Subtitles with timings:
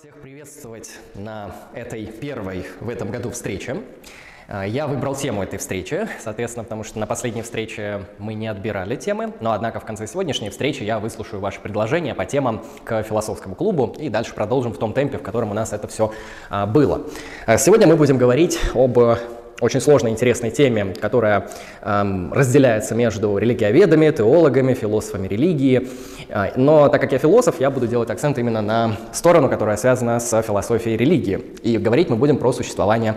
[0.00, 3.82] всех приветствовать на этой первой в этом году встрече.
[4.48, 8.96] А, я выбрал тему этой встречи, соответственно, потому что на последней встрече мы не отбирали
[8.96, 13.54] темы, но однако в конце сегодняшней встречи я выслушаю ваши предложения по темам к философскому
[13.54, 16.14] клубу и дальше продолжим в том темпе, в котором у нас это все
[16.48, 17.02] а, было.
[17.44, 18.98] А, сегодня мы будем говорить об
[19.60, 21.48] очень сложной, интересной теме, которая
[21.82, 25.88] эм, разделяется между религиоведами, теологами, философами религии.
[26.28, 30.18] Э, но так как я философ, я буду делать акцент именно на сторону, которая связана
[30.20, 31.40] с философией религии.
[31.62, 33.14] И говорить мы будем про существование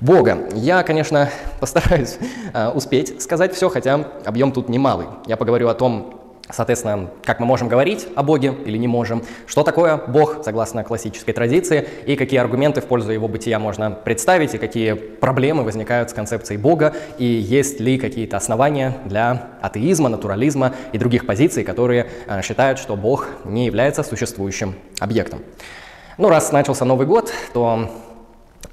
[0.00, 0.38] Бога.
[0.54, 1.30] Я, конечно,
[1.60, 2.18] постараюсь
[2.54, 5.06] э, успеть сказать все, хотя объем тут немалый.
[5.26, 6.18] Я поговорю о том,
[6.50, 11.32] Соответственно, как мы можем говорить о Боге или не можем, что такое Бог, согласно классической
[11.32, 16.14] традиции, и какие аргументы в пользу его бытия можно представить, и какие проблемы возникают с
[16.14, 22.40] концепцией Бога, и есть ли какие-то основания для атеизма, натурализма и других позиций, которые э,
[22.42, 25.40] считают, что Бог не является существующим объектом.
[26.16, 27.90] Ну, раз начался Новый год, то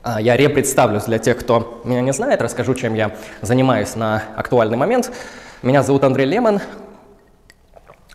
[0.03, 4.77] э, я репредставлюсь для тех, кто меня не знает, расскажу, чем я занимаюсь на актуальный
[4.77, 5.11] момент.
[5.61, 6.61] Меня зовут Андрей Лемон,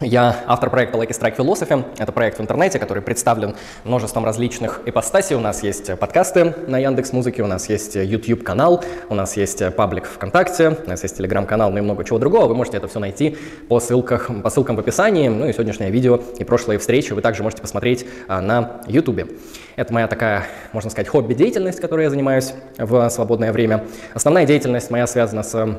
[0.01, 1.85] я автор проекта Lucky Strike Philosophy.
[1.99, 5.37] Это проект в интернете, который представлен множеством различных ипостасей.
[5.37, 9.63] У нас есть подкасты на Яндекс Музыке, у нас есть YouTube канал, у нас есть
[9.77, 12.47] паблик ВКонтакте, у нас есть телеграм-канал, ну и много чего другого.
[12.47, 13.37] Вы можете это все найти
[13.69, 15.29] по, ссылках, по ссылкам в описании.
[15.29, 19.31] Ну и сегодняшнее видео и прошлые встречи вы также можете посмотреть а, на YouTube.
[19.77, 23.85] Это моя такая, можно сказать, хобби-деятельность, которой я занимаюсь в свободное время.
[24.15, 25.79] Основная деятельность моя связана с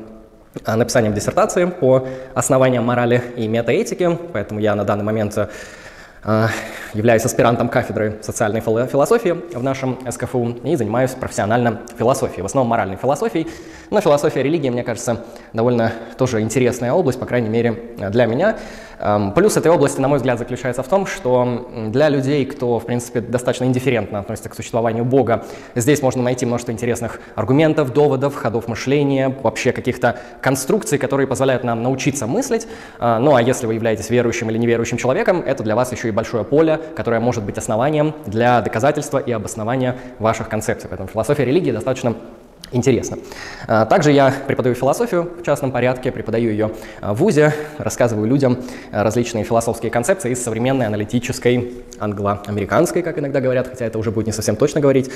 [0.66, 5.36] написанием диссертации по основаниям морали и метаэтики, поэтому я на данный момент
[6.24, 6.46] э,
[6.94, 12.96] являюсь аспирантом кафедры социальной философии в нашем СКФУ и занимаюсь профессионально философией, в основном моральной
[12.96, 13.48] философией.
[13.90, 18.56] Но философия религии, мне кажется, довольно тоже интересная область, по крайней мере, для меня.
[18.98, 22.86] Эм, плюс этой области, на мой взгляд, заключается в том, что для людей, кто, в
[22.86, 28.68] принципе, достаточно индифферентно относится к существованию Бога, здесь можно найти множество интересных аргументов, доводов, ходов
[28.68, 32.66] мышления, вообще каких-то конструкций, которые позволяют нам научиться мыслить.
[32.98, 36.10] Э, ну а если вы являетесь верующим или неверующим человеком, это для вас еще и
[36.10, 40.88] большое поле, которое может быть основанием для доказательства и обоснования ваших концепций.
[40.88, 42.14] Поэтому философия религии достаточно
[42.72, 43.18] интересно.
[43.66, 48.58] А, также я преподаю философию в частном порядке, преподаю ее а, в ВУЗе, рассказываю людям
[48.90, 54.26] а, различные философские концепции из современной аналитической, англо-американской, как иногда говорят, хотя это уже будет
[54.26, 55.10] не совсем точно говорить,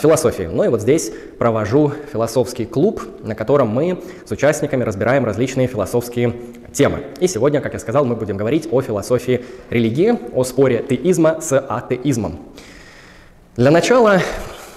[0.00, 0.44] философии.
[0.44, 6.34] Ну и вот здесь провожу философский клуб, на котором мы с участниками разбираем различные философские
[6.72, 7.04] темы.
[7.20, 11.56] И сегодня, как я сказал, мы будем говорить о философии религии, о споре теизма с
[11.58, 12.40] атеизмом.
[13.56, 14.20] Для начала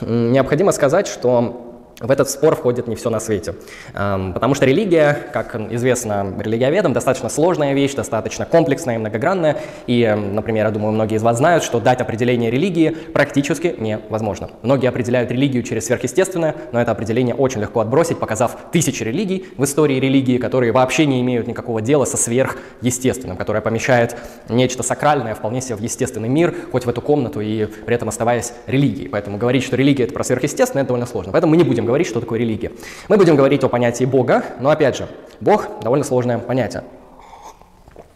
[0.02, 1.65] необходимо сказать, что
[2.00, 3.56] в этот спор входит не все на свете.
[3.94, 9.58] Потому что религия, как известно религиоведам, достаточно сложная вещь, достаточно комплексная и многогранная.
[9.88, 14.50] И, например, я думаю, многие из вас знают, что дать определение религии практически невозможно.
[14.62, 19.64] Многие определяют религию через сверхъестественное, но это определение очень легко отбросить, показав тысячи религий в
[19.64, 24.18] истории религии, которые вообще не имеют никакого дела со сверхъестественным, которое помещает
[24.50, 28.54] нечто сакральное вполне себе в естественный мир, хоть в эту комнату и при этом оставаясь
[28.68, 29.08] религией.
[29.08, 31.32] Поэтому говорить, что религия это про сверхъестественное, это довольно сложно.
[31.32, 32.72] Поэтому мы не будем говорить, что такое религия.
[33.08, 35.08] Мы будем говорить о понятии Бога, но опять же,
[35.40, 36.84] Бог довольно сложное понятие.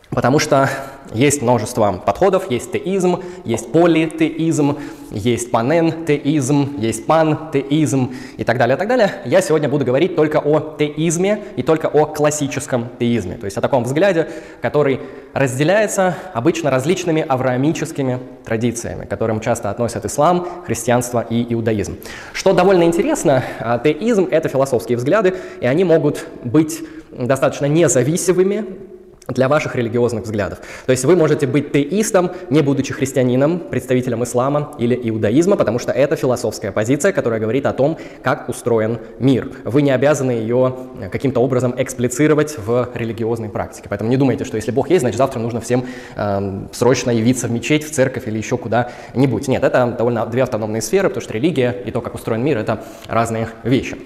[0.09, 0.67] Потому что
[1.13, 4.77] есть множество подходов, есть теизм, есть политеизм,
[5.11, 9.11] есть панентеизм, есть пантеизм и так далее, и так далее.
[9.25, 13.61] Я сегодня буду говорить только о теизме и только о классическом теизме, то есть о
[13.61, 14.27] таком взгляде,
[14.61, 14.99] который
[15.33, 21.97] разделяется обычно различными авраамическими традициями, к которым часто относят ислам, христианство и иудаизм.
[22.33, 26.81] Что довольно интересно, а, теизм— это философские взгляды, и они могут быть
[27.11, 28.88] достаточно независимыми
[29.29, 30.59] для ваших религиозных взглядов.
[30.85, 35.91] То есть вы можете быть теистом, не будучи христианином, представителем ислама или иудаизма, потому что
[35.91, 39.51] это философская позиция, которая говорит о том, как устроен мир.
[39.63, 43.87] Вы не обязаны ее э, каким-то образом эксплицировать в религиозной практике.
[43.89, 45.85] Поэтому не думайте, что если Бог есть, значит завтра нужно всем
[46.15, 49.47] э, срочно явиться в мечеть, в церковь или еще куда-нибудь.
[49.47, 52.83] Нет, это довольно две автономные сферы, потому что религия и то, как устроен мир, это
[53.07, 53.97] разные вещи.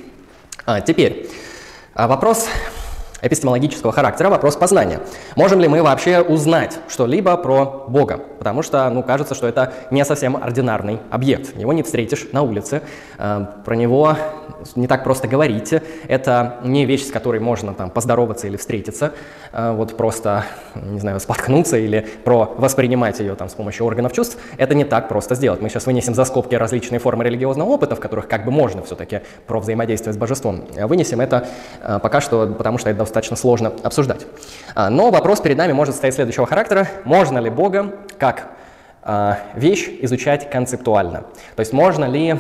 [0.66, 1.30] А, теперь,
[1.94, 2.48] а вопрос
[3.24, 5.00] эпистемологического характера, вопрос познания.
[5.36, 8.20] Можем ли мы вообще узнать что-либо про Бога?
[8.38, 11.58] Потому что, ну, кажется, что это не совсем ординарный объект.
[11.58, 12.82] Его не встретишь на улице,
[13.18, 14.18] э, про него
[14.76, 15.74] не так просто говорить.
[16.08, 19.14] Это не вещь, с которой можно там поздороваться или встретиться,
[19.54, 20.44] э, вот просто,
[20.76, 24.38] не знаю, споткнуться или про воспринимать ее там с помощью органов чувств.
[24.58, 25.62] Это не так просто сделать.
[25.62, 29.22] Мы сейчас вынесем за скобки различные формы религиозного опыта, в которых как бы можно все-таки
[29.48, 30.66] про взаимодействие с божеством.
[30.76, 31.48] Вынесем это
[31.82, 34.26] э, пока что, потому что это достаточно сложно обсуждать.
[34.74, 36.88] А, но вопрос перед нами может стоять следующего характера.
[37.06, 38.48] Можно ли Бога как
[39.04, 41.26] э, вещь изучать концептуально.
[41.56, 42.40] То есть можно ли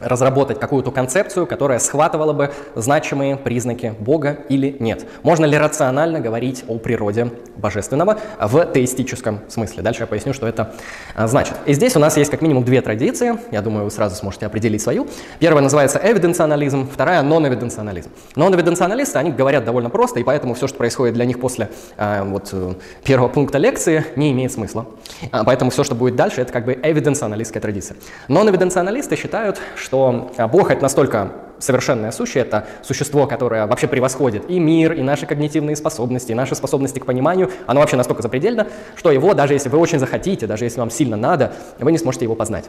[0.00, 5.06] разработать какую-то концепцию, которая схватывала бы значимые признаки Бога или нет.
[5.22, 9.82] Можно ли рационально говорить о природе божественного в теистическом смысле?
[9.82, 10.74] Дальше я поясню, что это
[11.14, 11.54] а, значит.
[11.66, 14.82] И здесь у нас есть как минимум две традиции, я думаю, вы сразу сможете определить
[14.82, 15.06] свою.
[15.38, 18.10] Первая называется эвиденционализм, вторая non-эвиденционализм.
[18.36, 22.50] Non-эвиденционалисты, они говорят довольно просто, и поэтому все, что происходит для них после а, вот,
[22.52, 22.74] э,
[23.04, 24.86] первого пункта лекции, не имеет смысла.
[25.32, 27.96] А, поэтому все, что будет дальше, это как бы эвиденционалистская традиция.
[28.28, 34.48] Non-эвиденционалисты считают, что что а, Бог— это настолько совершенное сущее, это существо, которое вообще превосходит
[34.48, 38.68] и мир, и наши когнитивные способности, и наши способности к пониманию, оно вообще настолько запредельно,
[38.94, 42.24] что его, даже если вы очень захотите, даже если вам сильно надо, вы не сможете
[42.24, 42.66] его познать.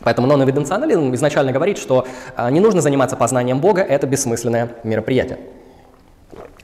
[0.00, 2.04] Поэтому non-эвиденционализм изначально говорит, что
[2.34, 5.38] а, не нужно заниматься познанием Бога, это бессмысленное мероприятие.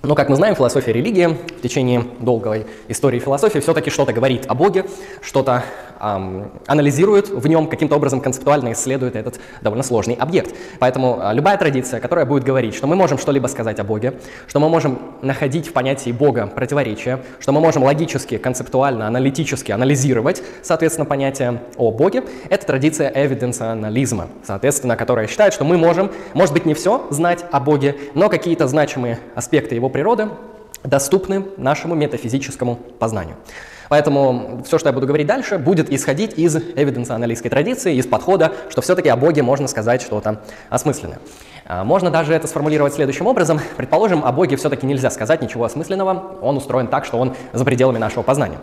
[0.05, 4.55] Но, как мы знаем, философия религии в течение долгой истории философии все-таки что-то говорит о
[4.55, 4.85] Боге,
[5.21, 5.63] что-то
[6.01, 10.57] эм, анализирует в нем, каким-то образом концептуально исследует этот довольно сложный объект.
[10.81, 14.15] Поэтому э, любая традиция, которая будет говорить, что мы можем что-либо сказать о Боге,
[14.49, 20.43] что мы можем находить в понятии Бога противоречия, что мы можем логически, концептуально, аналитически анализировать,
[20.65, 26.67] соответственно, понятие о Боге, это традиция эвиденционализма, соответственно, которая считает, что мы можем, может быть,
[26.67, 30.29] не все знать о Боге, но какие-то значимые аспекты его природы
[30.83, 33.37] доступны нашему метафизическому познанию.
[33.89, 38.81] Поэтому все, что я буду говорить дальше, будет исходить из эвиденционалистской традиции, из подхода, что
[38.81, 40.41] все-таки о Боге можно сказать что-то
[40.71, 41.19] осмысленное.
[41.67, 43.61] А, можно даже это сформулировать следующим образом.
[43.77, 47.99] Предположим, о Боге все-таки нельзя сказать ничего осмысленного, он устроен так, что он за пределами
[47.99, 48.59] нашего познания.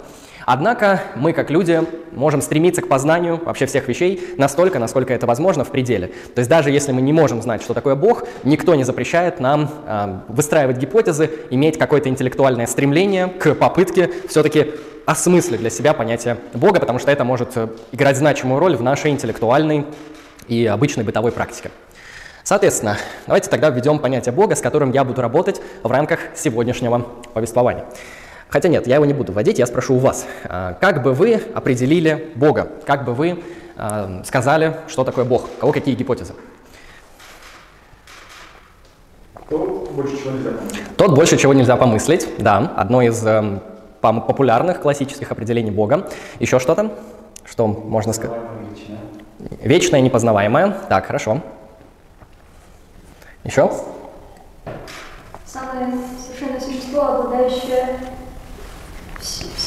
[0.52, 1.80] Однако мы, как люди,
[2.12, 6.08] можем стремиться к познанию вообще всех вещей настолько, насколько это возможно в пределе.
[6.08, 9.70] То есть даже если мы не можем знать, что такое Бог, никто не запрещает нам
[9.86, 14.72] э, выстраивать гипотезы, иметь какое-то интеллектуальное стремление к попытке все-таки
[15.06, 19.12] осмыслить для себя понятие Бога, потому что это может э, играть значимую роль в нашей
[19.12, 19.86] интеллектуальной
[20.48, 21.70] и обычной бытовой практике.
[22.44, 22.98] Соответственно,
[23.28, 27.06] давайте тогда введем понятие Бога, с которым я буду работать в рамках сегодняшнего
[27.36, 27.86] повествования.
[28.50, 30.26] Хотя нет, я его не буду вводить, я спрошу у вас.
[30.46, 32.68] А, как бы вы определили Бога?
[32.86, 33.44] Как бы вы
[33.78, 35.46] а, сказали, что такое Бог?
[35.46, 36.34] У кого какие гипотезы?
[39.50, 40.98] Тот больше чего нельзя помыслить.
[40.98, 42.74] Тот больше чего нельзя помыслить, да.
[42.76, 43.60] Одно из э,
[44.02, 46.08] популярных классических определений Бога.
[46.40, 46.92] Еще что-то?
[47.46, 48.38] Что можно сказать?
[48.70, 49.00] Вечное.
[49.64, 50.76] Вечное, непознаваемое.
[50.88, 51.42] Так, хорошо.
[53.44, 53.72] Еще?
[55.46, 55.94] Самое
[56.24, 57.98] совершенное существо, обладающее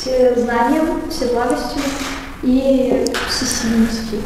[0.02, 1.80] все знанием, все благостью
[2.42, 4.18] и всесильностью.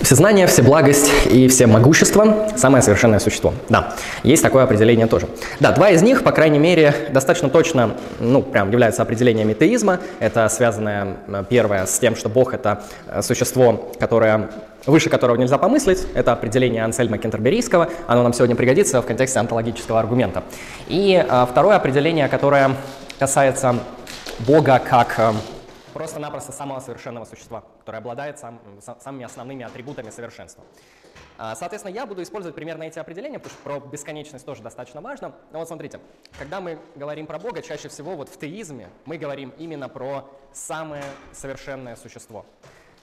[0.00, 3.52] Всезнание, всеблагость и все могущество– самое совершенное существо.
[3.68, 5.28] Да, есть такое определение тоже.
[5.60, 9.98] Да, два из них, по крайней мере, достаточно точно, ну, прям являются определениями теизма.
[10.18, 11.16] Это связанное,
[11.50, 14.48] первое, с тем, что Бог– это э, существо, которое
[14.86, 16.06] выше которого нельзя помыслить.
[16.14, 17.90] Это определение Ансельма Кентерберийского.
[18.06, 20.44] Оно нам сегодня пригодится в контексте онтологического аргумента.
[20.88, 22.76] И а, второе определение, которое
[23.18, 23.82] касается
[24.46, 25.32] Бога как э,
[25.94, 28.60] просто-напросто самого совершенного существа, которое обладает сам,
[29.00, 30.62] самыми основными атрибутами совершенства.
[31.38, 35.34] А, соответственно, я буду использовать примерно эти определения, потому что про бесконечность тоже достаточно важно.
[35.52, 36.00] Но вот смотрите,
[36.38, 41.04] когда мы говорим про Бога, чаще всего вот в теизме мы говорим именно про самое
[41.32, 42.44] совершенное существо.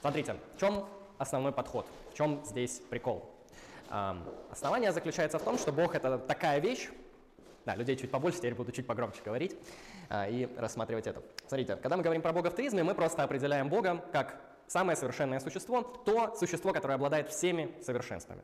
[0.00, 0.86] Смотрите, в чем
[1.18, 3.28] основной подход, в чем здесь прикол?
[4.50, 6.88] Основание заключается в том, что Бог— это такая вещь,
[7.64, 9.56] да, людей чуть побольше, теперь буду чуть погромче говорить
[10.08, 11.22] а, и рассматривать это.
[11.46, 15.40] Смотрите, когда мы говорим про Бога в теизме, мы просто определяем Бога как самое совершенное
[15.40, 18.42] существо, то существо, которое обладает всеми совершенствами.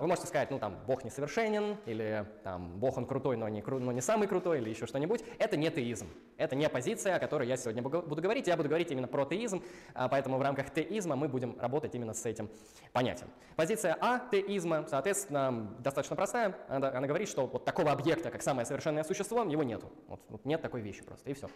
[0.00, 3.78] Вы можете сказать, ну там, Бог несовершенен, или там, Бог он крутой, но не, кру
[3.78, 5.24] но не самый крутой, или еще что-нибудь.
[5.38, 6.08] Это не теизм.
[6.36, 8.46] Это не позиция, о которой я сегодня буду говорить.
[8.46, 9.62] Я буду говорить именно про теизм,
[9.94, 12.48] а, поэтому в рамках теизма мы будем работать именно с этим
[12.92, 13.28] понятием.
[13.56, 16.56] Позиция А теизма, соответственно, достаточно простая.
[16.68, 19.90] Она, она говорит, что вот такого объекта, как самое совершенное существо, его нету.
[20.06, 21.48] Вот, вот нет такой вещи просто, и все.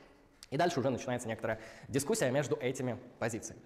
[0.53, 3.61] И дальше уже начинается некоторая дискуссия между этими позициями.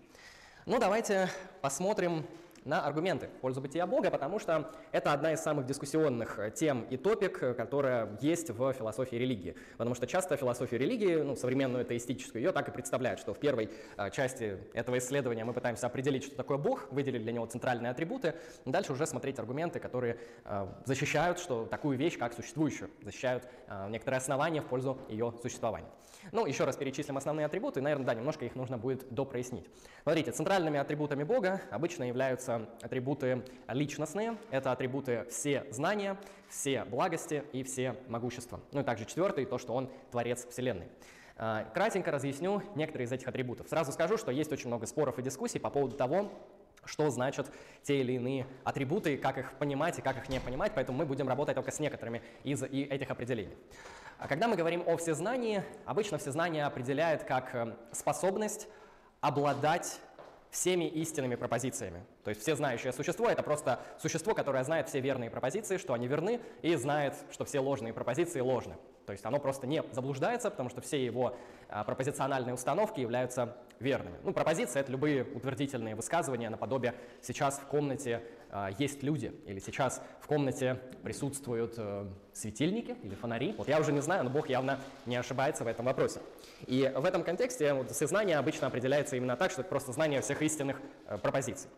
[0.64, 1.28] Ну, давайте
[1.61, 2.25] посмотрим
[2.64, 6.97] на аргументы в пользу бытия Бога, потому что это одна из самых дискуссионных тем и
[6.97, 9.57] топик, которая есть в философии религии.
[9.76, 13.71] Потому что часто философию религии, ну, современную теистическую, ее так и представляют, что в первой
[13.97, 18.35] а, части этого исследования мы пытаемся определить, что такое Бог, выделить для него центральные атрибуты,
[18.64, 24.19] дальше уже смотреть аргументы, которые а, защищают что такую вещь, как существующую, защищают а, некоторые
[24.19, 25.88] основания в пользу ее существования.
[26.33, 29.68] Ну, еще раз перечислим основные атрибуты, наверное, да, немножко их нужно будет допрояснить.
[30.02, 36.16] Смотрите, центральными атрибутами Бога обычно являются атрибуты личностные, это атрибуты все знания,
[36.49, 38.61] все благости и все могущества.
[38.73, 40.88] Ну и также четвертый, то, что он творец Вселенной.
[41.38, 43.68] А, кратенько разъясню некоторые из этих атрибутов.
[43.68, 46.33] Сразу скажу, что есть очень много споров и дискуссий по поводу того,
[46.87, 47.50] что значат
[47.83, 51.28] те или иные атрибуты, как их понимать и как их не понимать, поэтому мы будем
[51.28, 53.56] работать только с некоторыми из этих определений.
[54.19, 58.67] А когда мы говорим о всезнании, обычно всезнание определяет как э, способность
[59.21, 60.01] обладать
[60.51, 62.03] всеми истинными пропозициями.
[62.25, 66.07] То есть все знающее существо— это просто существо, которое знает все верные пропозиции, что они
[66.07, 68.77] верны, и знает, что все ложные пропозиции ложны.
[69.05, 71.37] То есть оно просто не заблуждается, потому что все его
[71.69, 74.17] а, пропозициональные установки являются верными.
[74.23, 78.23] Ну, пропозиция— это любые утвердительные высказывания наподобие «сейчас в комнате
[78.79, 83.55] есть люди» или «сейчас в комнате присутствуют а, светильники или фонари».
[83.59, 86.21] Вот я уже не знаю, но Бог явно не ошибается в этом вопросе.
[86.67, 90.43] И в этом контексте вот, сознание обычно определяется именно так, что это просто знание всех
[90.43, 91.69] истинных а, пропозиций.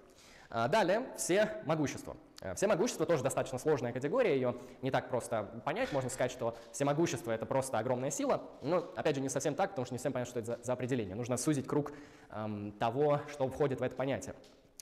[0.50, 2.16] А, далее, все могущества.
[2.40, 5.92] Э, все могущества тоже достаточно сложная категория, ее не так просто понять.
[5.92, 8.42] Можно сказать, что все могущества это просто огромная сила.
[8.62, 10.73] Но, опять же, не совсем так, потому что не всем понятно, что это за, за
[10.73, 11.14] определение.
[11.14, 11.92] Нужно сузить круг
[12.30, 14.35] эм, того, что входит в это понятие.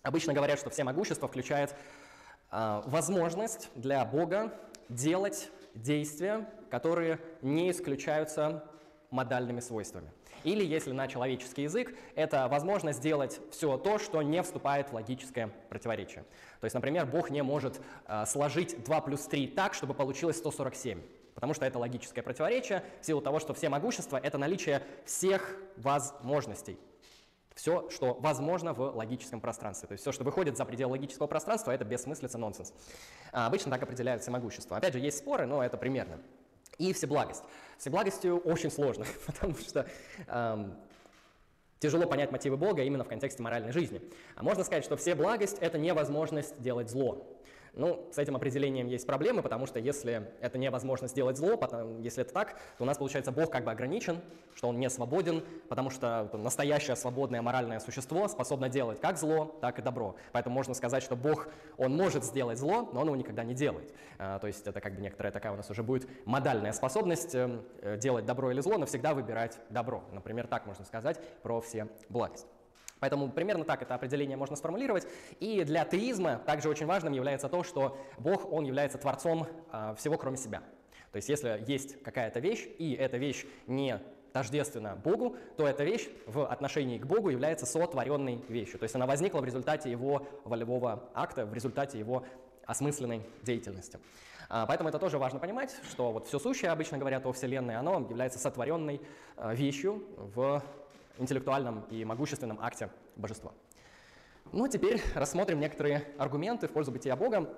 [0.03, 1.75] Обычно говорят, что все могущества включают
[2.51, 4.53] э, возможность для Бога
[4.89, 8.65] делать действия, которые не исключаются
[9.11, 10.11] модальными свойствами.
[10.45, 15.49] Или, если на человеческий язык, это возможность сделать все то, что не вступает в логическое
[15.69, 16.25] противоречие.
[16.61, 21.03] То есть, например, Бог не может э, сложить 2 плюс 3 так, чтобы получилось 147,
[21.35, 26.79] потому что это логическое противоречие в силу того, что все могущества— это наличие всех возможностей.
[27.57, 29.89] Все, что возможно в логическом пространстве.
[29.89, 32.75] То есть все, что выходит за пределы логического пространства, это бессмыслица, нонсенс.
[33.33, 34.77] А обычно так определяются могущества.
[34.77, 36.21] Опять же, есть споры, но это примерно.
[36.77, 37.43] И всеблагость.
[37.79, 39.89] Всеблагостью очень сложно, потому что
[40.27, 40.77] эм,
[41.79, 44.03] тяжело понять мотивы Бога именно в контексте моральной жизни.
[44.35, 47.27] А можно сказать, что всеблагость— это невозможность делать зло.
[47.77, 52.23] Ну, с этим определением есть проблемы, потому что если это невозможно сделать зло, потом, если
[52.23, 54.23] это так, то у нас получается Бог как бы ограничен,
[54.55, 59.79] что он не свободен, потому что настоящее свободное моральное существо способно делать как зло, так
[59.79, 60.17] и добро.
[60.33, 63.93] Поэтому можно сказать, что Бог, он может сделать зло, но он его никогда не делает.
[64.19, 67.61] А, то есть это как бы некоторая такая у нас уже будет модальная способность э,
[67.83, 70.03] э делать добро или зло, но всегда выбирать добро.
[70.13, 72.56] Например, так можно сказать про все благости.
[73.01, 75.07] Поэтому примерно так это определение можно сформулировать.
[75.41, 80.17] И для теизма также очень важным является то, что Бог, Он является творцом э, всего,
[80.17, 80.63] кроме себя.
[81.13, 84.01] То есть если есть какая-то вещь, и эта вещь не
[84.33, 88.79] тождественна Богу, то эта вещь в отношении к Богу является сотворенной вещью.
[88.79, 92.25] То есть она возникла в результате его волевого акта, в результате его
[92.67, 93.99] осмысленной деятельности.
[94.49, 98.07] А, поэтому это тоже важно понимать, что вот все сущее, обычно говорят о Вселенной, оно
[98.11, 99.01] является сотворенной
[99.37, 100.63] а, вещью в
[101.19, 103.53] интеллектуальном и могущественном акте божества.
[104.53, 107.53] Ну, а теперь рассмотрим некоторые аргументы в пользу бытия Бога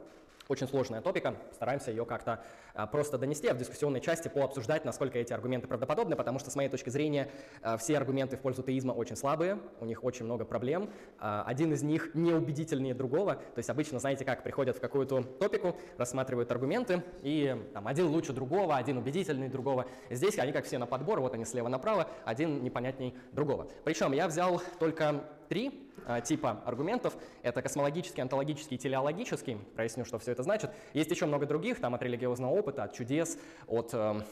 [0.49, 5.19] очень сложная топика, стараемся ее как-то а, просто донести, а в дискуссионной части пообсуждать, насколько
[5.19, 8.93] эти аргументы правдоподобны, потому что, с моей точки зрения, а, все аргументы в пользу теизма
[8.93, 10.91] очень слабые, у них очень много проблем.
[11.19, 15.77] А, один из них неубедительнее другого, то есть обычно, знаете как, приходят в какую-то топику,
[15.99, 19.85] рассматривают аргументы, и там, один лучше другого, один убедительнее другого.
[20.09, 23.69] Здесь они как все на подбор, вот они слева направо, один непонятней другого.
[23.85, 27.17] Причем я взял только три э, типа аргументов.
[27.43, 29.57] Это космологический, онтологический телеологический.
[29.75, 30.71] Проясню, что все это значит.
[30.95, 34.23] Есть еще много других, там от религиозного опыта, от чудес, от э,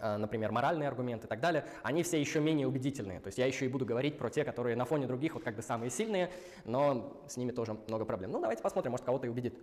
[0.00, 3.20] например, моральные аргументы и так далее, они все еще менее убедительные.
[3.20, 5.56] То есть я еще и буду говорить про те, которые на фоне других вот как
[5.56, 6.30] бы самые сильные,
[6.64, 8.30] но с ними тоже много проблем.
[8.32, 9.58] Ну, давайте посмотрим, может, кого-то и убедит.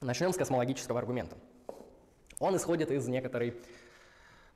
[0.00, 1.36] Начнем с космологического аргумента.
[2.38, 3.60] Он исходит из некоторой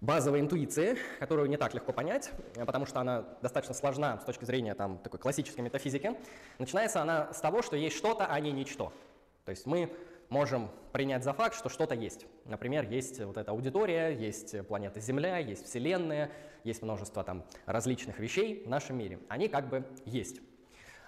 [0.00, 2.30] базовая интуиция, которую не так легко понять,
[2.66, 6.16] потому что она достаточно сложна с точки зрения там, такой классической метафизики.
[6.58, 8.92] Начинается она с того, что есть что-то, а не ничто.
[9.44, 9.90] То есть мы
[10.28, 12.26] можем принять за факт, что что-то есть.
[12.44, 16.30] Например, есть вот эта аудитория, есть планета Земля, есть Вселенная,
[16.64, 19.18] есть множество там различных вещей в нашем мире.
[19.28, 20.40] Они как бы есть.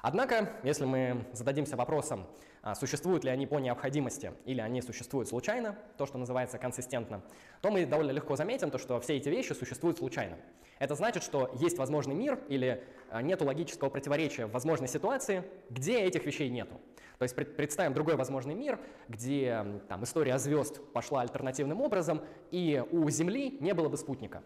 [0.03, 2.27] Однако, если мы зададимся вопросом,
[2.75, 7.23] существуют ли они по необходимости или они существуют случайно, то, что называется консистентно,
[7.61, 10.37] то мы довольно легко заметим, то, что все эти вещи существуют случайно.
[10.79, 16.01] Это значит, что есть возможный мир или а, нет логического противоречия в возможной ситуации, где
[16.01, 16.81] этих вещей нету.
[17.19, 22.21] То есть представим другой возможный мир, где там, история звезд пошла альтернативным образом,
[22.51, 24.43] и у Земли не было бы спутника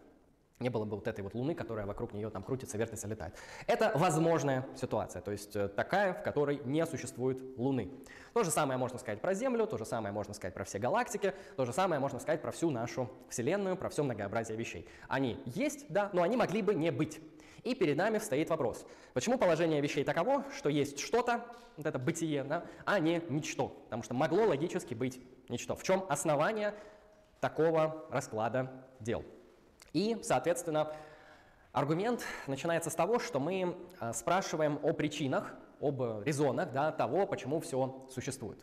[0.60, 3.34] не было бы вот этой вот Луны, которая вокруг нее там крутится, вертится, летает.
[3.66, 7.90] Это возможная ситуация, то есть э, такая, в которой не существует Луны.
[8.34, 11.34] То же самое можно сказать про Землю, то же самое можно сказать про все галактики,
[11.56, 14.86] то же самое можно сказать про всю нашу Вселенную, про все многообразие вещей.
[15.08, 17.20] Они есть, да, но они могли бы не быть.
[17.62, 21.44] И перед нами стоит вопрос, почему положение вещей таково, что есть что-то,
[21.76, 25.74] вот это бытие, да, а не ничто, потому что могло логически быть ничто.
[25.74, 26.74] В чем основание
[27.40, 29.24] такого расклада дел?
[29.92, 30.92] И, соответственно,
[31.72, 37.60] аргумент начинается с того, что мы э, спрашиваем о причинах, об резонах да, того, почему
[37.60, 38.58] все существует.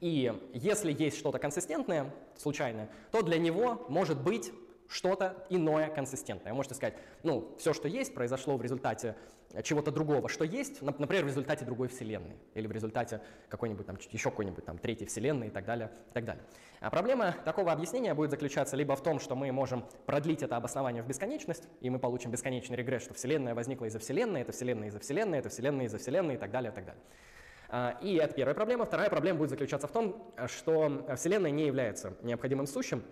[0.00, 4.52] И если есть что-то консистентное, случайное, то для него может быть
[4.92, 6.52] что-то иное консистентное.
[6.52, 9.16] Вы можете сказать, ну, все, что есть, произошло в результате
[9.62, 14.30] чего-то другого, что есть, например, в результате другой вселенной, или в результате какой-нибудь там, еще
[14.30, 16.44] какой-нибудь там третьей вселенной и так далее, и так далее.
[16.80, 21.02] А проблема такого объяснения будет заключаться либо в том, что мы можем продлить это обоснование
[21.02, 25.00] в бесконечность, и мы получим бесконечный регресс, что вселенная возникла из-за вселенной, это вселенная из-за
[25.00, 27.02] вселенной, это вселенная из-за вселенной и так далее, и так далее.
[27.68, 28.84] А, и это первая проблема.
[28.84, 33.02] Вторая проблема будет заключаться в том, что Вселенная не является необходимым сущим,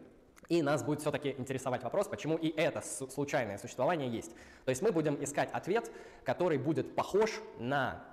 [0.50, 4.32] и нас будет все-таки интересовать вопрос, почему и это случайное существование есть.
[4.64, 5.90] То есть мы будем искать ответ,
[6.24, 8.04] который будет похож на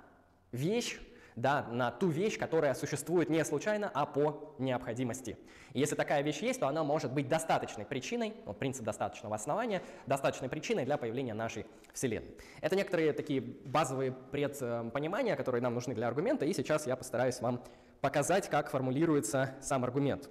[0.52, 1.00] вещь,
[1.34, 5.36] да, на ту вещь, которая существует не случайно, а по необходимости.
[5.72, 9.82] И если такая вещь есть, то она может быть достаточной причиной, ну, принцип достаточного основания,
[10.06, 12.36] достаточной причиной для появления нашей Вселенной.
[12.60, 17.62] Это некоторые такие базовые предпонимания, которые нам нужны для аргумента, и сейчас я постараюсь вам
[18.00, 20.30] показать, как формулируется сам аргумент.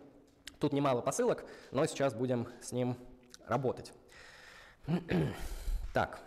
[0.60, 2.98] Тут немало посылок, но сейчас будем с ним
[3.46, 3.94] работать.
[5.94, 6.20] Так,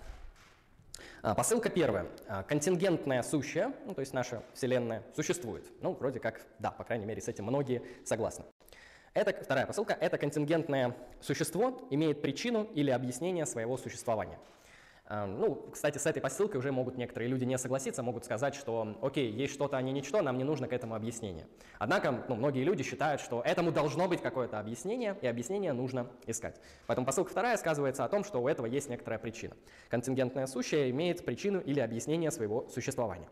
[1.22, 2.06] а, посылка первая.
[2.28, 5.64] А, контингентная сущая, ну, то есть наша Вселенная, существует.
[5.80, 8.44] Ну, вроде как, да, по крайней мере, с этим многие согласны.
[9.12, 9.96] Это, вторая посылка.
[10.00, 14.38] Это контингентное существо имеет причину или объяснение своего существования.
[15.11, 19.29] Ну, кстати, с этой посылкой уже могут некоторые люди не согласиться, могут сказать, что, окей,
[19.29, 21.49] есть что-то, а не ничто, нам не нужно к этому объяснение.
[21.81, 26.61] Однако, ну, многие люди считают, что этому должно быть какое-то объяснение, и объяснение нужно искать.
[26.87, 29.57] Поэтому посылка вторая сказывается о том, что у этого есть некоторая причина.
[29.88, 33.29] Контингентное сущее имеет причину или объяснение своего существования.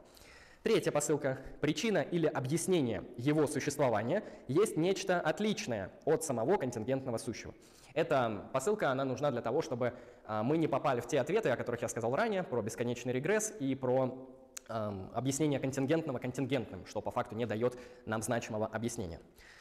[0.64, 1.38] Третья посылка.
[1.60, 7.54] Причина или объяснение его существования есть нечто отличное от самого контингентного сущего.
[7.94, 9.94] Эта посылка, она нужна для того, чтобы
[10.28, 13.74] мы не попали в те ответы, о которых я сказал ранее, про бесконечный регресс и
[13.74, 14.28] про
[14.68, 19.20] объяснение контингентного контингентным, что по факту не дает нам значимого объяснения.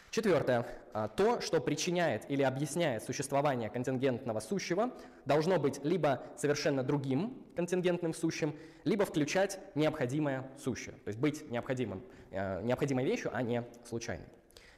[0.09, 0.65] Четвертое.
[0.93, 4.91] А, то, что причиняет или объясняет существование контингентного сущего,
[5.25, 12.03] должно быть либо совершенно другим контингентным сущим, либо включать необходимое сущее, то есть быть необходимым,
[12.31, 14.25] э, необходимой вещью, а не случайной.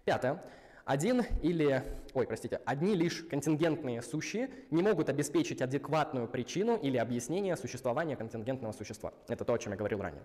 [0.03, 0.43] Пятое.
[0.89, 1.83] Один или,
[2.15, 8.71] ой, простите, одни лишь контингентные сущие не могут обеспечить адекватную причину или объяснение существования контингентного
[8.71, 9.13] существа.
[9.27, 10.23] Это то, о чем я говорил ранее.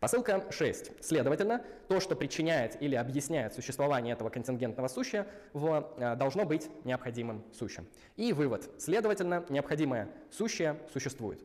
[0.00, 1.04] Посылка 6.
[1.04, 7.86] Следовательно, то, что причиняет или объясняет существование этого контингентного сущего, э, должно быть необходимым сущим.
[8.16, 8.70] И вывод.
[8.78, 11.42] Следовательно, необходимое сущее существует.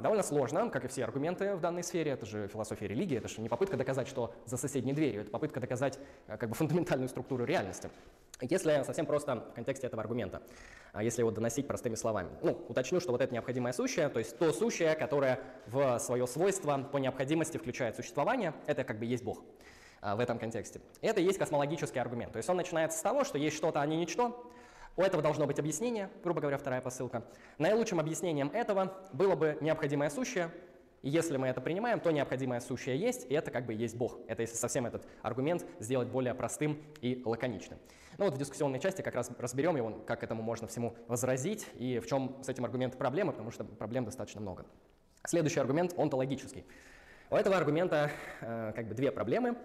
[0.00, 3.40] Довольно сложно, как и все аргументы в данной сфере, это же философия религии, это же
[3.40, 7.44] не попытка доказать, что за соседней дверью, это попытка доказать э, как бы фундаментальную структуру
[7.44, 7.90] реальности.
[8.40, 10.42] Если совсем просто в контексте этого аргумента,
[10.92, 12.30] а если его доносить простыми словами.
[12.42, 16.78] Ну, уточню, что вот это необходимое сущее, то есть то сущее, которое в свое свойство
[16.78, 19.42] по необходимости включает существование, это как бы есть Бог
[20.00, 20.80] а, в этом контексте.
[21.00, 22.32] Это и есть космологический аргумент.
[22.32, 24.50] То есть он начинается с того, что есть что-то, а не ничто,
[24.98, 27.22] у этого должно быть объяснение, грубо говоря, вторая посылка.
[27.56, 30.50] Наилучшим объяснением этого было бы необходимое сущее,
[31.02, 34.18] и если мы это принимаем, то необходимое сущее есть, и это как бы есть Бог.
[34.26, 37.78] Это если совсем этот аргумент сделать более простым и лаконичным.
[38.18, 42.00] Ну вот в дискуссионной части как раз разберем его, как этому можно всему возразить, и
[42.00, 44.66] в чем с этим аргументом проблема, потому что проблем достаточно много.
[45.24, 46.64] Следующий аргумент онтологический.
[47.30, 49.56] У этого аргумента э, как бы две проблемы.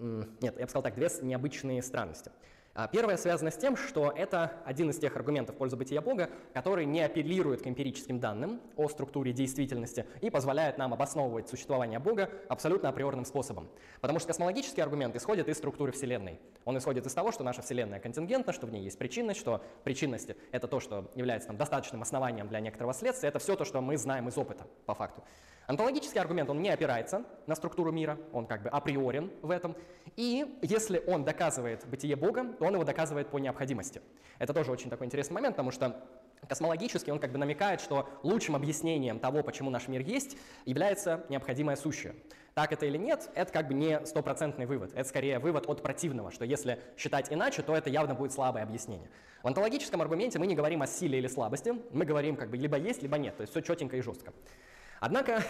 [0.00, 2.32] Нет, я бы сказал так, две необычные странности.
[2.76, 6.28] А, первое связано с тем, что это один из тех аргументов в пользу бытия Бога,
[6.52, 12.28] который не апеллирует к эмпирическим данным о структуре действительности и позволяет нам обосновывать существование Бога
[12.50, 13.70] абсолютно априорным способом.
[14.02, 16.38] Потому что космологический аргумент исходит из структуры Вселенной.
[16.66, 20.32] Он исходит из того, что наша Вселенная контингентна, что в ней есть причинность, что причинность—
[20.52, 23.96] это то, что является там, достаточным основанием для некоторого следствия, это все то, что мы
[23.96, 25.24] знаем из опыта, по факту.
[25.66, 29.74] Онтологический аргумент, он не опирается на структуру мира, он как бы априорен в этом.
[30.16, 34.00] И если он доказывает бытие Бога, то он его доказывает по необходимости.
[34.38, 36.00] Это тоже очень такой интересный момент, потому что
[36.48, 41.76] Космологически он как бы намекает, что лучшим объяснением того, почему наш мир есть, является необходимое
[41.76, 42.14] сущее.
[42.54, 44.92] Так это или нет, это как бы не стопроцентный вывод.
[44.94, 49.10] Это скорее вывод от противного, что если считать иначе, то это явно будет слабое объяснение.
[49.42, 52.78] В онтологическом аргументе мы не говорим о силе или слабости, мы говорим как бы либо
[52.78, 54.32] есть, либо нет, то есть все четенько и жестко.
[55.00, 55.42] Однако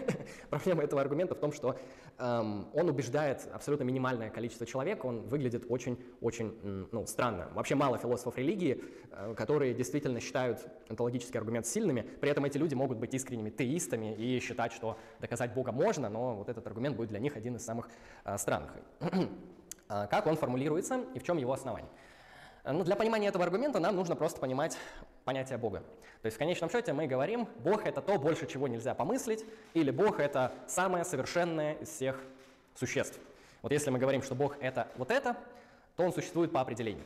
[0.50, 1.78] проблема этого аргумента в том, что
[2.18, 7.48] эм, он убеждает абсолютно минимальное количество человек, он выглядит очень-очень ну, странно.
[7.54, 12.74] Вообще мало философов религии, э, которые действительно считают онтологический аргумент сильными, при этом эти люди
[12.74, 17.08] могут быть искренними теистами и считать, что доказать Бога можно, но вот этот аргумент будет
[17.08, 17.88] для них один из самых
[18.24, 18.72] э, странных.
[19.92, 21.90] А как он формулируется и в чем его основание?
[22.64, 24.76] Ну, для понимания этого аргумента нам нужно просто понимать
[25.24, 25.82] понятие Бога.
[26.22, 29.90] То есть в конечном счете мы говорим, Бог это то, больше чего нельзя помыслить, или
[29.90, 32.20] Бог это самое совершенное из всех
[32.74, 33.18] существ.
[33.62, 35.36] Вот если мы говорим, что Бог это вот это,
[35.96, 37.04] то он существует по определению.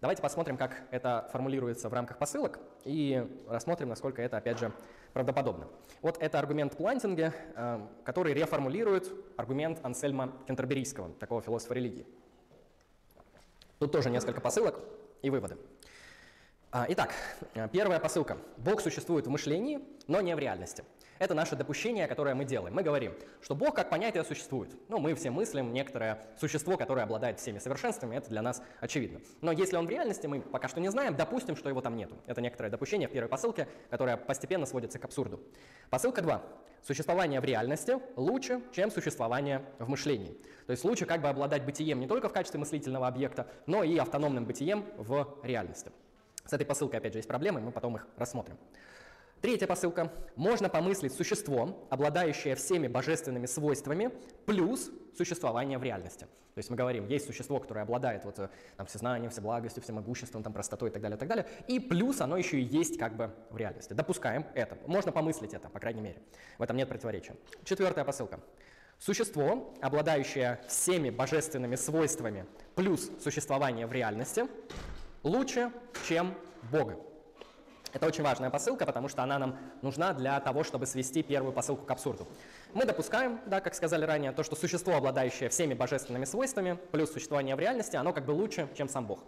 [0.00, 4.72] Давайте посмотрим, как это формулируется в рамках посылок и рассмотрим, насколько это, опять же,
[5.12, 5.68] правдоподобно.
[6.00, 12.04] Вот это аргумент Плантинга, э, который реформулирует аргумент Ансельма Кентерберийского, такого философа религии.
[13.82, 14.78] Тут тоже несколько посылок
[15.22, 15.56] и выводы.
[16.70, 17.12] А, итак,
[17.54, 18.38] э, первая посылка.
[18.56, 20.84] Бог существует в мышлении, но не в реальности.
[21.22, 22.74] Это наше допущение, которое мы делаем.
[22.74, 24.72] Мы говорим, что Бог как понятие существует.
[24.88, 29.20] Ну, мы все мыслим некоторое существо, которое обладает всеми совершенствами, это для нас очевидно.
[29.40, 32.16] Но если он в реальности, мы пока что не знаем, допустим, что его там нету.
[32.26, 35.40] Это некоторое допущение в первой посылке, которое постепенно сводится к абсурду.
[35.90, 36.42] Посылка 2.
[36.82, 40.36] Существование в реальности лучше, чем существование в мышлении.
[40.66, 43.96] То есть лучше как бы обладать бытием не только в качестве мыслительного объекта, но и
[43.96, 45.92] автономным бытием в реальности.
[46.44, 48.58] С этой посылкой, опять же, есть проблемы, мы потом их рассмотрим.
[49.42, 50.12] Третья посылка.
[50.36, 54.12] Можно помыслить существо, обладающее всеми божественными свойствами,
[54.46, 56.28] плюс существование в реальности.
[56.54, 58.36] То есть мы говорим, есть существо, которое обладает вот,
[58.76, 62.36] там, всезнанием, всеблагостью, всемогуществом, там, простотой и так далее, и так далее, и плюс оно
[62.36, 63.94] еще и есть как бы в реальности.
[63.94, 64.78] Допускаем это.
[64.86, 66.22] Можно помыслить это, по крайней мере.
[66.58, 67.34] В этом нет противоречия.
[67.64, 68.38] Четвертая посылка.
[69.00, 74.44] Существо, обладающее всеми божественными свойствами, плюс существование в реальности,
[75.24, 75.72] лучше,
[76.06, 76.32] чем
[76.70, 76.96] Бога.
[77.92, 81.84] Это очень важная посылка, потому что она нам нужна для того, чтобы свести первую посылку
[81.84, 82.26] к абсурду.
[82.72, 87.54] Мы допускаем, да, как сказали ранее, то, что существо, обладающее всеми божественными свойствами, плюс существование
[87.54, 89.24] в реальности, оно как бы лучше, чем сам Бог.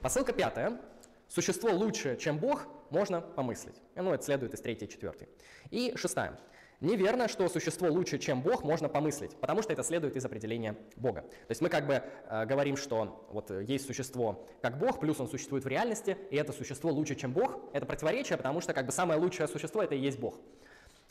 [0.00, 0.80] Посылка пятая.
[1.28, 3.80] Существо лучше, чем Бог, можно помыслить.
[3.94, 5.28] Ну, это следует из третьей и четвертой.
[5.70, 6.38] И шестая.
[6.82, 11.20] Неверно, что существо лучше, чем Бог, можно помыслить, потому что это следует из определения Бога.
[11.20, 15.28] То есть мы как бы э, говорим, что вот есть существо как Бог, плюс он
[15.28, 17.60] существует в реальности, и это существо лучше, чем Бог.
[17.72, 20.40] Это противоречие, потому что как бы самое лучшее существо это и есть Бог.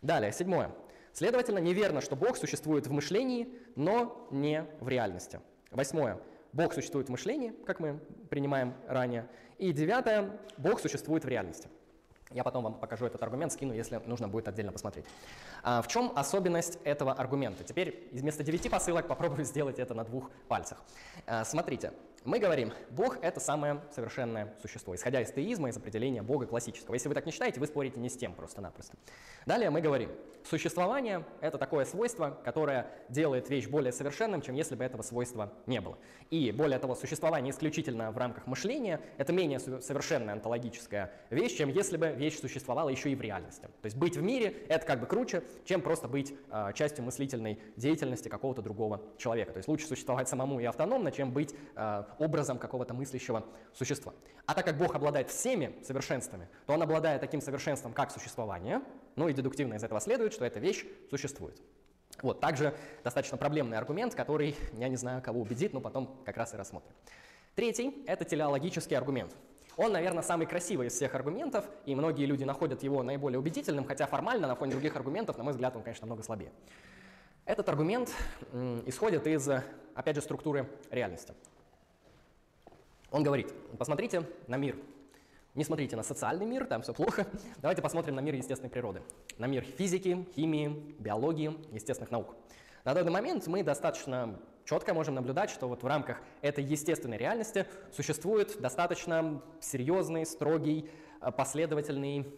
[0.02, 0.72] Далее, седьмое.
[1.14, 5.40] Следовательно, неверно, что Бог существует в мышлении, но не в реальности.
[5.72, 6.20] Восьмое.
[6.52, 7.98] Бог существует в мышлении, как мы
[8.30, 9.30] принимаем ранее.
[9.58, 10.38] И девятое.
[10.58, 11.70] Бог существует в реальности.
[12.34, 15.06] Я потом вам покажу этот аргумент, скину, если нужно будет отдельно посмотреть.
[15.64, 17.64] А, в чем особенность этого аргумента?
[17.64, 20.82] Теперь вместо 9 посылок попробую сделать это на двух пальцах.
[21.28, 26.46] А, смотрите, мы говорим, Бог— это самое совершенное существо, исходя из теизма, из определения Бога
[26.46, 26.94] классического.
[26.94, 28.96] Если вы так не считаете, вы спорите не с тем просто-напросто.
[29.48, 30.12] Далее мы говорим,
[30.44, 35.82] существование— это такое свойство, которое делает вещь более совершенным, чем если бы этого свойства не
[35.82, 35.98] было.
[36.30, 41.98] И более того, существование исключительно в рамках мышления— это менее совершенная онтологическая вещь, чем если
[41.98, 43.64] бы вещь существовала еще и в реальности.
[43.82, 47.60] То есть быть в мире— это как бы круче, чем просто быть э, частью мыслительной
[47.78, 49.54] деятельности какого-то другого человека.
[49.54, 54.14] То есть лучше существовать самому и автономно, чем быть э, образом какого-то мыслящего существа.
[54.46, 58.82] А так как Бог обладает всеми совершенствами, то он обладает таким совершенством, как существование,
[59.16, 61.62] ну и дедуктивно из этого следует, что эта вещь существует.
[62.22, 66.54] Вот, также достаточно проблемный аргумент, который, я не знаю, кого убедит, но потом как раз
[66.54, 66.94] и рассмотрим.
[67.56, 69.36] Третий– это телеологический аргумент.
[69.78, 74.06] Он, наверное, самый красивый из всех аргументов, и многие люди находят его наиболее убедительным, хотя
[74.06, 76.52] формально на фоне других аргументов, на мой взгляд, он, конечно, намного слабее.
[77.46, 78.12] Этот аргумент
[78.86, 79.50] исходит из,
[79.96, 81.34] опять же, структуры реальности.
[83.12, 84.78] Он говорит, посмотрите на мир.
[85.54, 87.28] Не смотрите на социальный мир, там все плохо.
[87.58, 89.02] Давайте посмотрим на мир естественной природы.
[89.38, 92.36] На мир физики, химии, биологии, естественных наук.
[92.86, 97.66] На данный момент мы достаточно четко можем наблюдать, что вот в рамках этой естественной реальности
[97.92, 100.90] существует достаточно серьезный, строгий,
[101.36, 102.34] последовательный,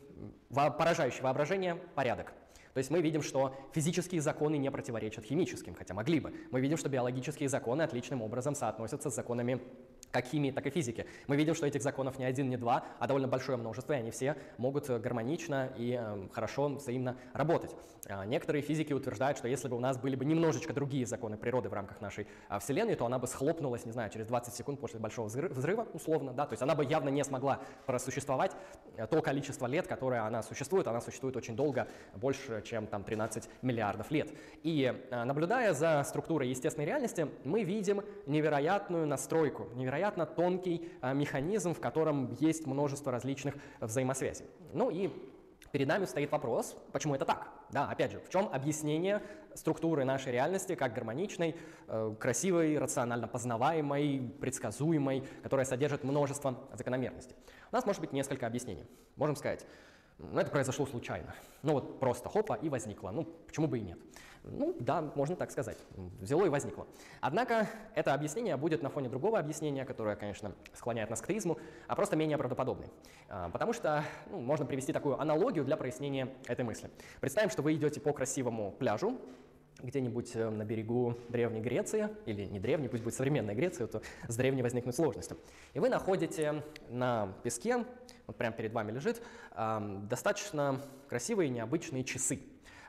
[0.50, 2.34] поражающий воображение порядок.
[2.74, 6.34] То есть мы видим, что физические законы не противоречат химическим, хотя могли бы.
[6.50, 9.62] Мы видим, что биологические законы отличным образом соотносятся с законами
[10.14, 11.08] как химии, так и физики.
[11.28, 14.12] Мы видим, что этих законов не один, не два, а довольно большое множество, и они
[14.12, 17.72] все могут э, гармонично и э, хорошо взаимно работать.
[18.08, 21.70] А некоторые физики утверждают, что если бы у нас были бы немножечко другие законы природы
[21.70, 25.00] в рамках нашей а, Вселенной, то она бы схлопнулась, не знаю, через 20 секунд после
[25.00, 28.52] большого взрыва, условно, да, то есть она бы явно не смогла просуществовать
[28.98, 33.50] э, то количество лет, которое она существует, она существует очень долго, больше, чем там 13
[33.62, 34.30] миллиардов лет.
[34.64, 41.14] И э, наблюдая за структурой естественной реальности, мы видим невероятную настройку, невероятную невероятно тонкий а,
[41.14, 44.46] механизм, в котором есть множество различных взаимосвязей.
[44.74, 45.10] Ну и
[45.72, 47.48] Перед нами стоит вопрос, почему это так?
[47.72, 49.24] Да, опять же, в чем объяснение
[49.56, 51.56] структуры нашей реальности как гармоничной,
[51.88, 57.36] э, красивой, рационально познаваемой, предсказуемой, которая содержит множество закономерностей?
[57.72, 58.86] У нас может быть несколько объяснений.
[59.16, 59.66] Можем сказать,
[60.20, 61.34] ну, это произошло случайно.
[61.64, 63.10] Ну вот просто хопа и возникло.
[63.10, 63.98] Ну, почему бы и нет.
[64.44, 65.78] Ну да, можно так сказать.
[66.20, 66.86] Взяло и возникло.
[67.22, 71.96] Однако это объяснение будет на фоне другого объяснения, которое, конечно, склоняет нас к теизму, а
[71.96, 72.90] просто менее правдоподобное.
[73.30, 76.90] А, потому что ну, можно привести такую аналогию для прояснения этой мысли.
[77.22, 79.18] Представим, что вы идете по красивому пляжу,
[79.82, 84.36] где-нибудь э, на берегу Древней Греции, или не древней, пусть будет современная Греция, то с
[84.36, 85.36] древней возникнут сложности.
[85.74, 87.86] И вы находите на песке,
[88.28, 89.22] вот прямо перед вами лежит,
[89.54, 92.40] достаточно красивые необычные часы.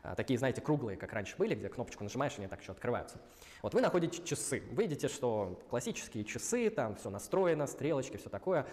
[0.04, 3.16] А, такие, знаете, круглые, как раньше были, где кнопочку нажимаешь, и они так еще открываются.
[3.62, 8.66] Вот вы находите часы, видите, что классические часы, там все настроено, стрелочки, все такое.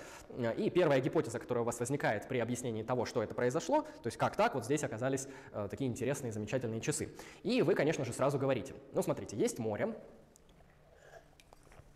[0.57, 4.17] И первая гипотеза, которая у вас возникает при объяснении того, что это произошло, то есть
[4.17, 7.09] как так, вот здесь оказались э, такие интересные, замечательные часы.
[7.43, 9.95] И вы, конечно же, сразу говорите, ну смотрите, есть море,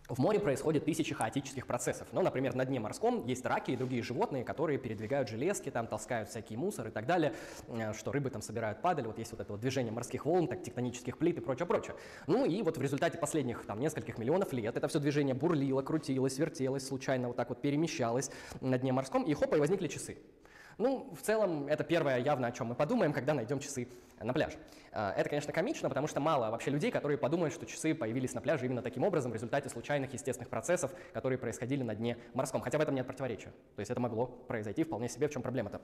[0.08, 2.08] в море происходят тысячи хаотических процессов.
[2.12, 6.30] Ну, например, на дне морском есть раки и другие животные, которые передвигают железки, там таскают
[6.30, 7.34] всякий мусор и так далее,
[7.68, 10.64] э, что рыбы там собирают падаль, вот есть вот это вот движение морских волн, так,
[10.64, 11.96] тектонических плит и прочее, прочее.
[12.28, 16.38] Ну и вот в результате последних там нескольких миллионов лет это все движение бурлило, крутилось,
[16.38, 18.30] вертелось, случайно вот так вот перемещалось
[18.62, 20.18] на дне морском, и хопа, и возникли часы.
[20.78, 23.88] Ну, в целом, это первое явно, о чем мы подумаем, когда найдем часы
[24.20, 24.58] на пляже.
[24.92, 28.42] А, это, конечно, комично, потому что мало вообще людей, которые подумают, что часы появились на
[28.42, 32.62] пляже именно таким образом, в результате случайных естественных процессов, которые происходили на дне морском.
[32.62, 33.52] Хотя в этом нет противоречия.
[33.76, 35.82] То есть это могло произойти вполне себе, в чем проблема-то.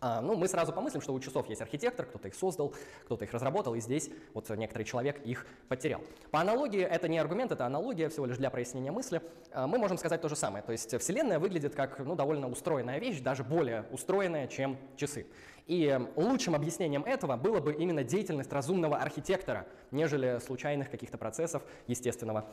[0.00, 3.32] А, ну, мы сразу помыслим, что у часов есть архитектор, кто-то их создал, кто-то их
[3.32, 6.00] разработал, и здесь вот некоторый человек их потерял.
[6.30, 9.22] По аналогии, это не аргумент, это аналогия всего лишь для прояснения мысли.
[9.52, 10.62] А, мы можем сказать то же самое.
[10.64, 15.26] То есть Вселенная выглядит как ну, довольно устроенная вещь, даже более устроенная, чем часы.
[15.66, 22.46] И лучшим объяснением этого было бы именно деятельность разумного архитектора, нежели случайных каких-то процессов естественного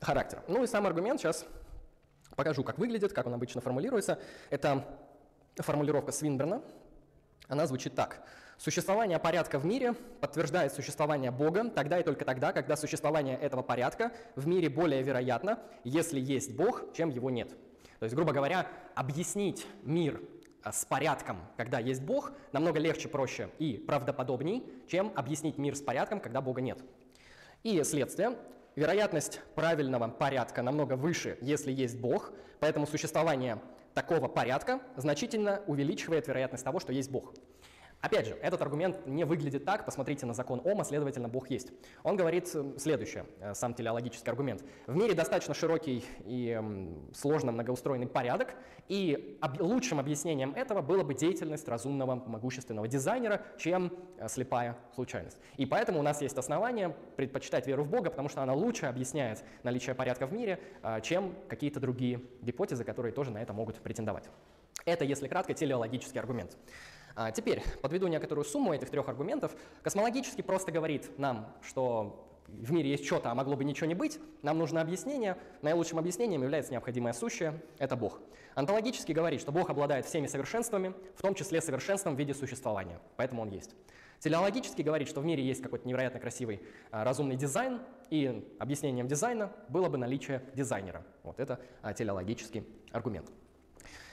[0.00, 0.42] характера.
[0.48, 1.44] Ну и сам аргумент сейчас
[2.36, 4.18] покажу, как выглядит, как он обычно формулируется.
[4.48, 4.86] Это
[5.56, 6.62] формулировка Свинберна.
[7.48, 8.22] Она звучит так.
[8.58, 14.12] Существование порядка в мире подтверждает существование Бога тогда и только тогда, когда существование этого порядка
[14.36, 17.56] в мире более вероятно, если есть Бог, чем его нет.
[17.98, 20.20] То есть, грубо говоря, объяснить мир
[20.62, 25.80] а, с порядком, когда есть Бог, намного легче, проще и правдоподобней, чем объяснить мир с
[25.80, 26.78] порядком, когда Бога нет.
[27.62, 28.36] И следствие,
[28.76, 33.58] вероятность правильного порядка намного выше, если есть Бог, поэтому существование
[33.94, 37.34] такого порядка значительно увеличивает вероятность того, что есть Бог.
[38.00, 41.70] Опять же, этот аргумент не выглядит так, посмотрите на закон Ома, следовательно, Бог есть.
[42.02, 44.64] Он говорит э, следующее, э, сам телеологический аргумент.
[44.86, 46.58] В мире достаточно широкий и
[47.12, 48.54] сложно многоустроенный порядок,
[48.88, 55.36] и лучшим объяснением этого было бы деятельность разумного, могущественного дизайнера, чем э, слепая случайность.
[55.58, 59.44] И поэтому у нас есть основания предпочитать веру в Бога, потому что она лучше объясняет
[59.62, 60.58] наличие порядка в мире,
[61.02, 64.30] чем какие-то другие гипотезы, которые тоже на это могут претендовать.
[64.84, 66.56] Это, если кратко, телеологический аргумент.
[67.14, 69.52] А теперь подведу некоторую сумму этих трех аргументов.
[69.82, 74.18] Космологически просто говорит нам, что в мире есть что-то, а могло бы ничего не быть,
[74.42, 75.36] нам нужно объяснение.
[75.62, 78.20] Наилучшим объяснением является необходимое сущее– это Бог.
[78.54, 83.42] Онтологически говорит, что Бог обладает всеми совершенствами, в том числе совершенством в виде существования, поэтому
[83.42, 83.74] Он есть.
[84.18, 89.50] Телеологически говорит, что в мире есть какой-то невероятно красивый а, разумный дизайн, и объяснением дизайна
[89.68, 91.06] было бы наличие дизайнера.
[91.22, 93.30] Вот это а, телеологический аргумент.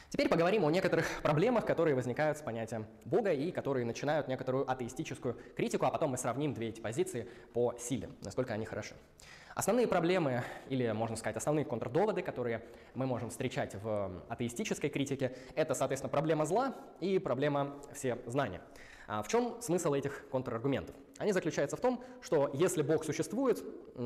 [0.09, 5.35] Теперь поговорим о некоторых проблемах, которые возникают с понятием Бога и которые начинают некоторую атеистическую
[5.55, 8.95] критику, а потом мы сравним две эти позиции по силе, насколько они хороши.
[9.53, 15.73] Основные проблемы, или, можно сказать, основные контрдоводы, которые мы можем встречать в атеистической критике, это,
[15.73, 18.61] соответственно, проблема зла и проблема все знания.
[19.07, 20.95] А в чем смысл этих контраргументов?
[21.17, 23.63] Они заключаются в том, что если Бог существует,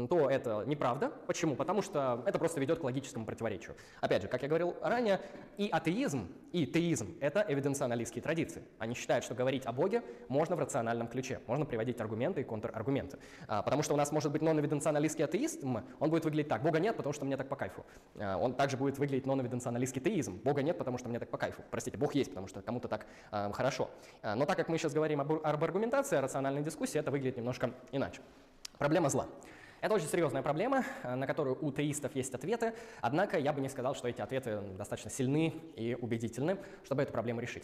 [0.09, 1.11] то это неправда.
[1.27, 1.55] Почему?
[1.55, 3.75] Потому что это просто ведет к логическому противоречию.
[3.99, 5.19] Опять же, как я говорил ранее,
[5.57, 8.63] и атеизм, и теизм— это эвиденционалистские традиции.
[8.79, 13.17] Они считают, что говорить о Боге можно в рациональном ключе, можно приводить аргументы и контраргументы.
[13.47, 16.61] А, потому что у нас может быть нон-эвиденционалистский атеизм, он будет выглядеть так.
[16.61, 17.85] Бога нет, потому что мне так по кайфу.
[18.17, 20.39] А, он также будет выглядеть нон-эвиденционалистский теизм.
[20.43, 21.63] Бога нет, потому что мне так по кайфу.
[21.69, 23.89] Простите, Бог есть, потому что кому-то так а, хорошо.
[24.21, 27.37] А, но так как мы сейчас говорим об, об аргументации, о рациональной дискуссии, это выглядит
[27.37, 28.21] немножко иначе.
[28.77, 29.27] Проблема зла.
[29.81, 33.69] Это очень серьезная проблема, э, на которую у теистов есть ответы, однако я бы не
[33.69, 37.63] сказал, что эти ответы достаточно сильны и убедительны, чтобы эту проблему решить.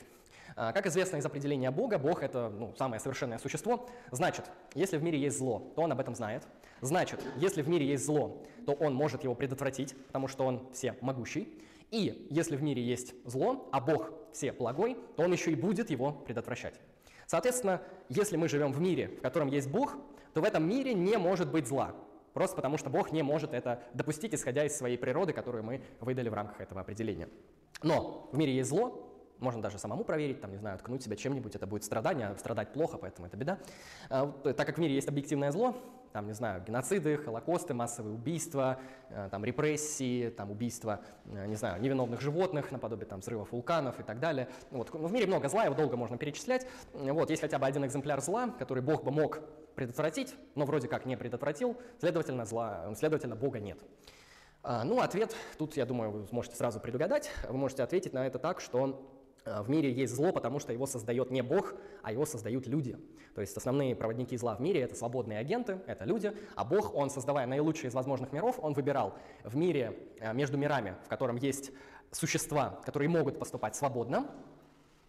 [0.56, 3.88] Э, как известно из определения Бога, Бог— это ну, самое совершенное существо.
[4.10, 6.47] Значит, если в мире есть зло, то он об этом знает.
[6.82, 11.47] Значит, если в мире есть зло, то он может его предотвратить, потому что он всемогущий.
[11.91, 15.89] И если в мире есть зло, а Бог все благой, то он еще и будет
[15.89, 16.80] его предотвращать.
[17.26, 19.97] Соответственно, если мы живем в мире, в котором есть Бог,
[20.34, 21.95] то в этом мире не может быть зла.
[22.34, 26.30] Просто потому, что Бог не может это допустить, исходя из своей природы, которую мы выдали
[26.30, 27.30] в рамках этого определения.
[27.82, 29.08] Но в мире есть зло,
[29.39, 32.73] можно даже самому проверить, там, не знаю, ткнуть себя чем-нибудь, это будет страдание, а страдать
[32.73, 33.60] плохо, поэтому это беда.
[34.10, 35.76] А, так как в мире есть объективное зло,
[36.13, 41.82] там, не знаю, геноциды, холокосты, массовые убийства, э, там, репрессии, там, убийства, э, не знаю,
[41.82, 44.48] невиновных животных, наподобие там, взрывов вулканов и так далее.
[44.72, 44.91] Вот.
[44.91, 46.67] В мире много зла, его долго можно перечислять.
[46.93, 49.39] Вот, есть хотя бы один экземпляр зла, который Бог бы мог
[49.76, 53.80] предотвратить, но вроде как не предотвратил, следовательно, зла, следовательно, Бога нет.
[54.63, 57.32] А, ну, ответ тут, я думаю, вы сможете сразу предугадать.
[57.48, 59.17] Вы можете ответить на это так, что Э,
[59.64, 62.98] в мире есть зло, потому что его создает не Бог, а его создают люди.
[63.36, 67.10] То есть основные проводники зла в мире— это свободные агенты, это люди, а Бог, он,
[67.10, 71.72] создавая наилучшие из возможных миров, он выбирал в мире, э, между мирами, в котором есть
[72.12, 74.30] существа, которые могут поступать свободно,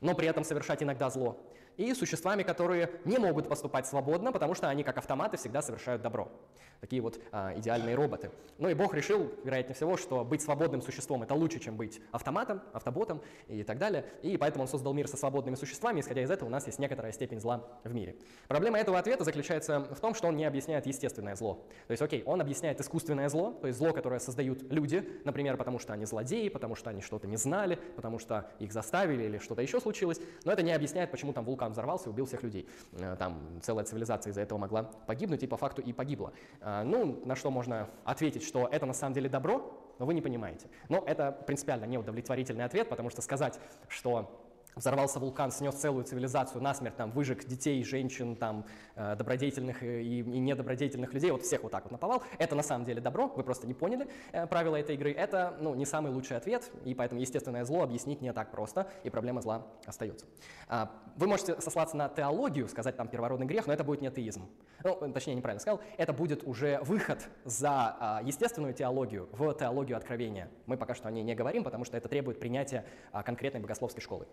[0.01, 1.38] но при этом совершать иногда зло,
[1.78, 6.28] и существами, которые не могут поступать свободно, потому что они, как автоматы, всегда совершают добро.
[6.80, 8.30] Такие вот а, идеальные роботы.
[8.58, 12.60] Ну и Бог решил, вероятнее всего, что быть свободным существом— это лучше, чем быть автоматом,
[12.72, 14.04] автоботом и так далее.
[14.22, 17.12] И поэтому он создал мир со свободными существами, исходя из этого у нас есть некоторая
[17.12, 18.16] степень зла в мире.
[18.48, 21.64] Проблема этого ответа заключается в том, что он не объясняет естественное зло.
[21.86, 25.78] То есть, окей, он объясняет искусственное зло, то есть зло, которое создают люди, например, потому
[25.78, 29.62] что они злодеи, потому что они что-то не знали, потому что их заставили или что-то
[29.62, 32.68] еще случилось, но это не объясняет, почему там вулкан взорвался и убил всех людей.
[32.92, 36.33] Э, там целая цивилизация из-за этого могла погибнуть и по факту и погибла.
[36.61, 40.22] Э, ну, на что можно ответить, что это на самом деле добро, но вы не
[40.22, 40.68] понимаете.
[40.88, 44.47] Но это принципиально неудовлетворительный ответ, потому что сказать, что
[44.78, 48.64] взорвался вулкан, снес целую цивилизацию насмерть, там, выжег детей, женщин, там,
[48.94, 52.22] э, добродетельных и, и недобродетельных людей, вот всех вот так вот наповал.
[52.38, 55.12] Это на самом деле добро, вы просто не поняли э, правила этой игры.
[55.12, 59.10] Это, ну, не самый лучший ответ, и поэтому естественное зло объяснить не так просто, и
[59.10, 60.26] проблема зла остается.
[60.68, 64.48] А, вы можете сослаться на теологию, сказать там первородный грех, но это будет не атеизм.
[64.84, 70.48] Ну, точнее, неправильно сказал, это будет уже выход за а, естественную теологию в теологию откровения.
[70.66, 74.02] Мы пока что о ней не говорим, потому что это требует принятия а, конкретной богословской
[74.02, 74.26] школы.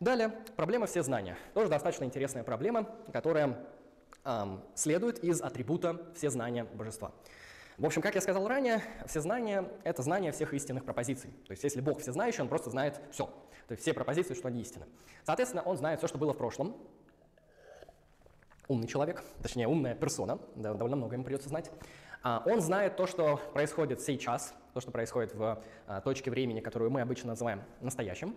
[0.00, 1.38] Далее, проблема все знания.
[1.54, 3.58] Тоже достаточно интересная проблема, которая
[4.24, 7.12] эм, следует из атрибута все знания божества.
[7.78, 11.30] В общем, как я сказал ранее, все знания— это знание всех истинных пропозиций.
[11.46, 13.26] То есть если Бог всезнающий, Он просто знает все.
[13.68, 14.86] То есть все пропозиции, что они истины.
[15.24, 16.76] Соответственно, Он знает все, что было в прошлом.
[18.68, 21.70] Умный человек, точнее, умная персона, да, довольно много ему придется знать.
[22.28, 26.90] А, он знает то, что происходит сейчас, то, что происходит в а, точке времени, которую
[26.90, 28.34] мы обычно называем настоящим.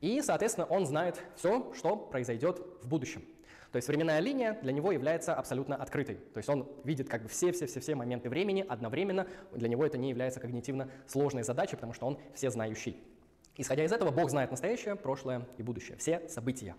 [0.00, 3.24] И, соответственно, он знает все, что произойдет в будущем.
[3.72, 6.18] То есть временная линия для него является абсолютно открытой.
[6.32, 9.26] То есть он видит как бы все-все-все-все моменты времени одновременно.
[9.50, 13.02] Для него это не является когнитивно сложной задачей, потому что он все знающий.
[13.56, 16.76] Исходя из этого, Бог знает настоящее, прошлое и будущее, все события.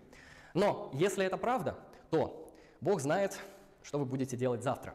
[0.54, 1.76] Но если это правда,
[2.08, 2.50] то
[2.80, 3.38] Бог знает,
[3.82, 4.94] что вы будете делать завтра.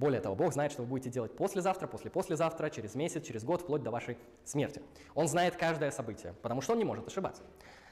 [0.00, 3.82] Более того, Бог знает, что вы будете делать послезавтра, после-послезавтра, через месяц, через год, вплоть
[3.82, 4.80] до вашей смерти.
[5.14, 7.42] Он знает каждое событие, потому что он не может ошибаться.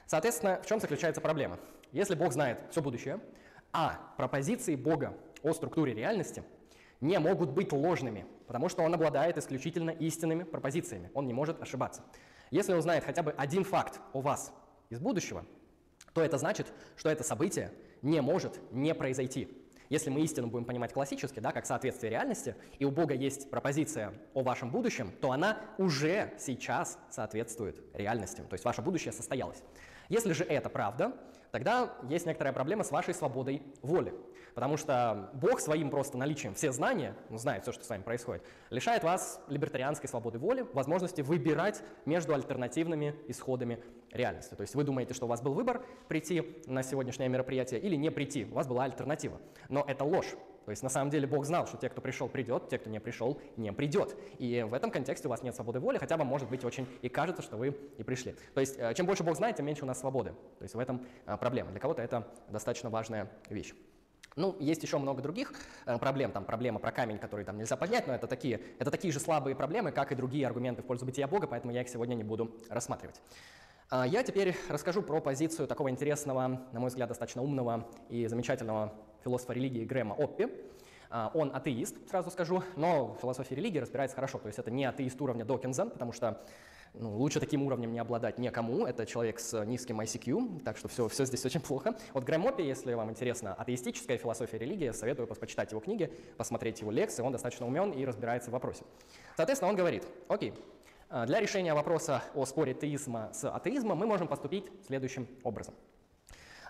[0.07, 1.59] Соответственно, в чем заключается проблема?
[1.91, 3.19] Если Бог знает все будущее,
[3.73, 6.43] а пропозиции Бога о структуре реальности
[6.99, 12.01] не могут быть ложными, потому что он обладает исключительно истинными пропозициями, он не может ошибаться.
[12.49, 14.51] Если он знает хотя бы один факт о вас
[14.89, 15.45] из будущего,
[16.15, 19.58] то это значит, что это событие не может не произойти.
[19.89, 24.13] Если мы истину будем понимать классически, да, как соответствие реальности, и у Бога есть пропозиция
[24.35, 28.41] о вашем будущем, то она уже сейчас соответствует реальности.
[28.41, 29.63] То есть ваше будущее состоялось.
[30.09, 31.13] Если же это правда,
[31.51, 34.13] тогда есть некоторая проблема с вашей свободой воли.
[34.55, 38.43] Потому что Бог своим просто наличием все знания, ну, знает все, что с вами происходит,
[38.71, 44.55] лишает вас либертарианской свободы воли, возможности выбирать между альтернативными исходами реальности.
[44.55, 48.09] То есть вы думаете, что у вас был выбор прийти на сегодняшнее мероприятие или не
[48.09, 49.39] прийти, у вас была альтернатива.
[49.69, 50.35] Но это ложь.
[50.69, 52.99] То есть на самом деле Бог знал, что те, кто пришел, придет, те, кто не
[52.99, 54.15] пришел, не придет.
[54.37, 57.09] И в этом контексте у вас нет свободы воли, хотя вам может быть очень и
[57.09, 58.35] кажется, что вы и пришли.
[58.53, 60.29] То есть э, чем больше Бог знает, тем меньше у нас свободы.
[60.59, 61.71] То есть в этом э, проблема.
[61.71, 63.73] Для кого-то это достаточно важная вещь.
[64.35, 65.55] Ну, есть еще много других
[65.87, 66.31] э, проблем.
[66.31, 69.55] Там проблема про камень, который там нельзя поднять, но это такие, это такие же слабые
[69.55, 72.55] проблемы, как и другие аргументы в пользу бытия Бога, поэтому я их сегодня не буду
[72.69, 73.19] рассматривать.
[73.89, 78.93] А я теперь расскажу про позицию такого интересного, на мой взгляд, достаточно умного и замечательного
[79.23, 80.47] философа религии Грэма Оппи.
[81.11, 84.37] А, он атеист, сразу скажу, но в философии религии разбирается хорошо.
[84.37, 86.41] То есть это не атеист уровня Докинза, потому что
[86.93, 88.85] ну, лучше таким уровнем не обладать никому.
[88.85, 91.95] Это человек с низким ICQ, так что все, все здесь очень плохо.
[92.13, 96.91] Вот Грэм Оппи, если вам интересна атеистическая философия религии, советую почитать его книги, посмотреть его
[96.91, 97.23] лекции.
[97.23, 98.83] Он достаточно умен и разбирается в вопросе.
[99.35, 100.53] Соответственно, он говорит, окей,
[101.09, 105.73] а, для решения вопроса о споре теизма с атеизмом мы можем поступить следующим образом.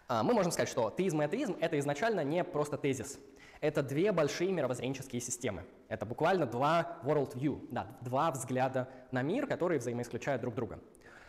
[0.10, 3.20] А, мы можем сказать, что теизм и атеизм— это изначально не просто тезис.
[3.62, 5.66] Это две большие мировоззренческие системы.
[5.88, 10.80] Это буквально два world view, да, два взгляда на мир, которые взаимоисключают друг друга.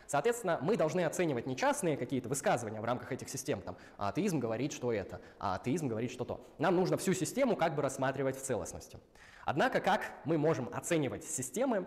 [0.06, 4.40] Соответственно, мы должны оценивать не частные какие-то высказывания в рамках этих систем, там, а атеизм
[4.40, 6.48] говорит, что это, а атеизм говорит, что то.
[6.56, 8.98] Нам нужно всю систему как бы рассматривать в целостности.
[9.44, 11.86] Однако, как мы можем оценивать системы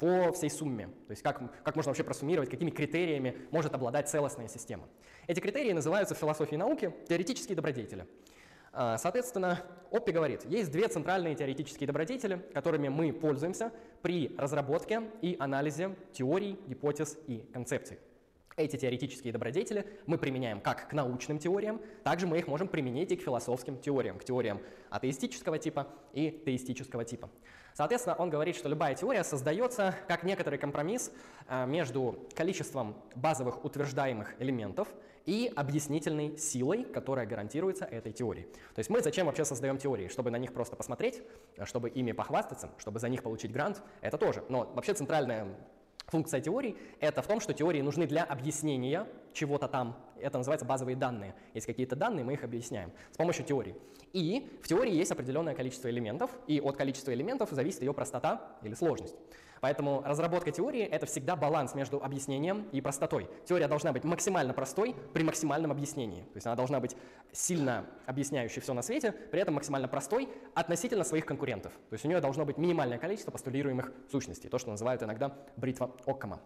[0.00, 0.86] по всей сумме.
[1.06, 4.88] То есть как, как можно вообще просуммировать, какими критериями может обладать целостная система.
[5.26, 8.06] Эти критерии называются в философии науки теоретические добродетели.
[8.72, 13.72] А, соответственно, Оппи говорит, есть две центральные теоретические добродетели, которыми мы пользуемся
[14.02, 17.98] при разработке и анализе теорий, гипотез и концепций.
[18.56, 23.16] Эти теоретические добродетели мы применяем как к научным теориям, также мы их можем применить и
[23.16, 27.30] к философским теориям, к теориям атеистического типа и теистического типа.
[27.74, 31.12] Соответственно, он говорит, что любая теория создается как некоторый компромисс
[31.48, 34.88] э, между количеством базовых утверждаемых элементов
[35.26, 38.46] и объяснительной силой, которая гарантируется этой теорией.
[38.74, 40.08] То есть мы зачем вообще создаем теории?
[40.08, 41.22] Чтобы на них просто посмотреть,
[41.56, 44.44] э, чтобы ими похвастаться, чтобы за них получить грант, это тоже.
[44.48, 45.46] Но вообще центральная
[46.10, 49.96] Функция теорий— это в том, что теории нужны для объяснения чего-то там.
[50.20, 51.34] Это называется базовые данные.
[51.54, 53.76] Есть какие-то данные, мы их объясняем с помощью теории.
[54.12, 58.74] И в теории есть определенное количество элементов, и от количества элементов зависит ее простота или
[58.74, 59.14] сложность.
[59.60, 63.28] Поэтому разработка теории— это всегда баланс между объяснением и простотой.
[63.44, 66.22] Теория должна быть максимально простой при максимальном объяснении.
[66.22, 66.96] То есть она должна быть
[67.32, 71.72] сильно объясняющей все на свете, при этом максимально простой относительно своих конкурентов.
[71.90, 75.94] То есть у нее должно быть минимальное количество постулируемых сущностей, то, что называют иногда бритва
[76.06, 76.40] Оккама.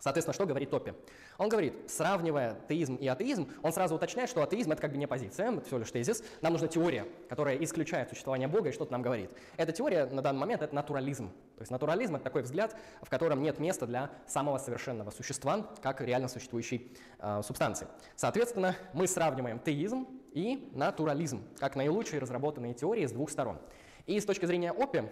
[0.00, 0.94] Соответственно, что говорит Топпи?
[1.38, 5.08] Он говорит, сравнивая теизм и атеизм, он сразу уточняет, что атеизм— это как бы не
[5.08, 6.22] позиция, это всего лишь тезис.
[6.40, 9.30] Нам нужна теория, которая исключает существование Бога и что-то нам говорит.
[9.56, 11.30] Эта теория на данный момент— это натурализм.
[11.56, 16.00] То есть натурализм— это такой взгляд, в котором нет места для самого совершенного существа, как
[16.00, 17.88] реально существующей э, субстанции.
[18.14, 23.58] Соответственно, мы сравниваем теизм и натурализм, как наилучшие разработанные теории с двух сторон.
[24.06, 25.10] И с точки зрения Оппи,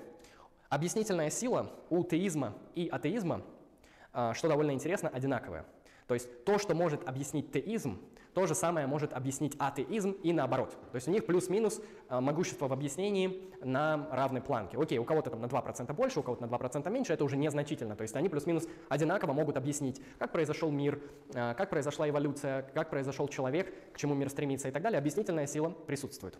[0.68, 3.42] объяснительная сила у теизма и атеизма—
[4.34, 5.64] что довольно интересно, одинаковое.
[6.06, 7.98] То есть то, что может объяснить теизм,
[8.36, 10.76] то же самое может объяснить атеизм и наоборот.
[10.92, 14.76] То есть у них плюс-минус а, могущество в объяснении на равной планке.
[14.78, 17.96] Окей, у кого-то там на 2% больше, у кого-то на 2% меньше, это уже незначительно.
[17.96, 21.00] То есть они плюс-минус одинаково могут объяснить, как произошел мир,
[21.34, 24.98] а, как произошла эволюция, как произошел человек, к чему мир стремится и так далее.
[24.98, 26.38] Объяснительная сила присутствует.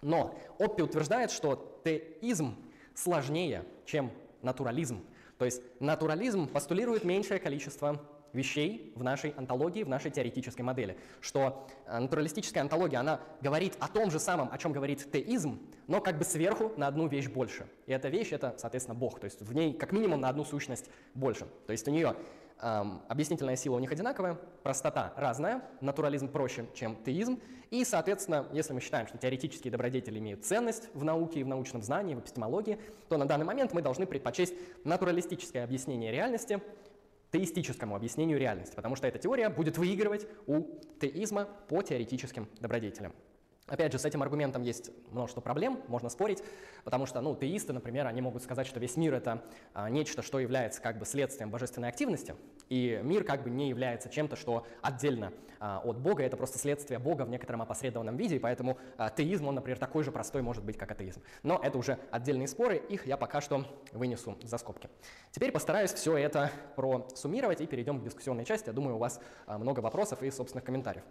[0.00, 2.54] Но Оппи утверждает, что теизм
[2.94, 4.12] сложнее, чем
[4.42, 5.02] натурализм.
[5.42, 8.00] То есть натурализм постулирует меньшее количество
[8.32, 10.96] вещей в нашей антологии, в нашей теоретической модели.
[11.20, 16.00] Что э, натуралистическая антология, она говорит о том же самом, о чем говорит теизм, но
[16.00, 17.66] как бы сверху на одну вещь больше.
[17.86, 19.18] И эта вещь— это, соответственно, Бог.
[19.18, 21.48] То есть в ней как минимум на одну сущность больше.
[21.66, 22.14] То есть у нее
[22.58, 27.40] объяснительная сила у них одинаковая, простота разная, натурализм проще, чем теизм.
[27.70, 31.82] И, соответственно, если мы считаем, что теоретические добродетели имеют ценность в науке и в научном
[31.82, 32.78] знании, в эпистемологии,
[33.08, 36.60] то на данный момент мы должны предпочесть натуралистическое объяснение реальности
[37.32, 40.64] теистическому объяснению реальности, потому что эта теория будет выигрывать у
[41.00, 43.12] теизма по теоретическим добродетелям.
[43.68, 46.42] Опять же, с этим аргументом есть множество проблем, можно спорить,
[46.82, 50.40] потому что, ну, теисты, например, они могут сказать, что весь мир— это а, нечто, что
[50.40, 52.34] является как бы следствием божественной активности,
[52.68, 56.98] и мир как бы не является чем-то, что отдельно а, от Бога, это просто следствие
[56.98, 60.64] Бога в некотором опосредованном виде, и поэтому а, теизм, он, например, такой же простой может
[60.64, 61.22] быть, как атеизм.
[61.44, 64.88] Но это уже отдельные споры, их я пока что вынесу за скобки.
[65.30, 68.66] Теперь постараюсь все это просуммировать и перейдем к дискуссионной части.
[68.66, 71.04] Я думаю, у вас а, много вопросов и собственных комментариев.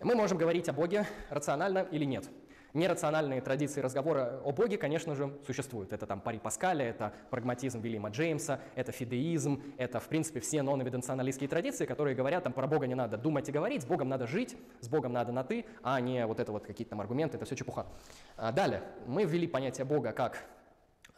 [0.00, 2.28] Мы можем говорить о Боге рационально или нет.
[2.74, 5.94] Нерациональные традиции разговора о Боге, конечно же, существуют.
[5.94, 11.48] Это там пари Паскаля, это прагматизм Вильяма Джеймса, это фидеизм, это, в принципе, все ноновиденционалистские
[11.48, 14.54] традиции, которые говорят, там про Бога не надо думать и говорить, с Богом надо жить,
[14.80, 17.56] с Богом надо на «ты», а не вот это вот какие-то там аргументы, это все
[17.56, 17.86] чепуха.
[18.36, 20.44] А далее, мы ввели понятие Бога как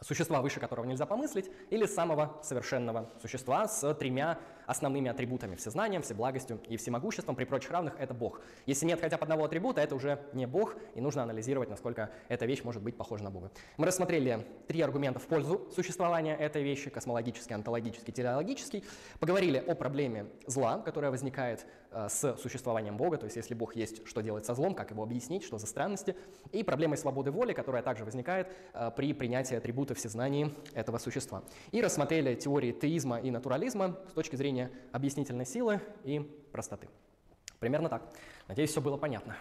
[0.01, 4.39] существа, выше которого нельзя помыслить, или самого совершенного существа с тремя
[4.69, 7.35] основными атрибутами– всезнанием, всеблагостью и всемогуществом.
[7.35, 8.41] При прочих равных– это Бог.
[8.67, 12.45] Если нет хотя бы одного атрибута, это уже не Бог, и нужно анализировать, насколько эта
[12.45, 13.51] вещь может быть похожа на Бога.
[13.77, 18.83] Мы рассмотрели три аргумента в пользу существования этой вещи– космологический, онтологический, телеологический.
[19.19, 24.05] Поговорили о проблеме зла, которая возникает э, с существованием Бога, то есть если Бог есть,
[24.07, 26.15] что делать со злом, как его объяснить, что за странности,
[26.51, 31.41] и проблемой свободы воли, которая также возникает э, при принятии атрибута всезнании этого существа.
[31.71, 34.58] И рассмотрели теории теизма и натурализма с точки зрения
[34.91, 36.19] объяснительной силы и
[36.51, 36.87] простоты.
[37.59, 38.13] Примерно так.
[38.47, 39.35] Надеюсь, все было понятно.